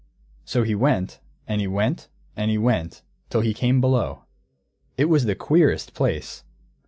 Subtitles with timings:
[0.45, 4.23] So he went, and he went, and he went, till he came Below.
[4.97, 6.43] It was the queerest place!